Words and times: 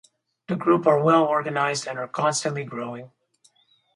The 0.47 0.55
group 0.55 0.87
are 0.87 1.03
well 1.03 1.25
organized 1.25 1.85
and 1.85 1.99
are 1.99 2.07
constantly 2.07 2.63
growing. 2.63 3.11